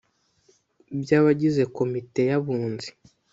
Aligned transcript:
by 1.01 1.11
abagize 1.19 1.63
komite 1.77 2.21
y 2.29 2.33
abunzi 2.37 2.89